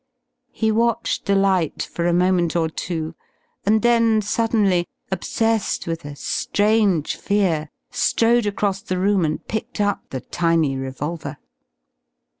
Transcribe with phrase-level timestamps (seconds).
[0.51, 3.13] He watched the light for a moment or two,
[3.67, 10.09] and then suddenly, obsessed with a strange fear, strode across the room and picked up
[10.09, 11.37] the tiny revolver.